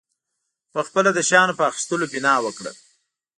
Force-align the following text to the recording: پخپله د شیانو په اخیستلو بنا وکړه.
پخپله 0.73 1.11
د 1.13 1.19
شیانو 1.29 1.57
په 1.59 1.63
اخیستلو 1.71 2.05
بنا 2.13 2.33
وکړه. 2.45 2.71